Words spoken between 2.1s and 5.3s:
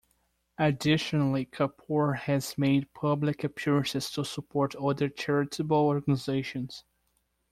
has made public appearances to support other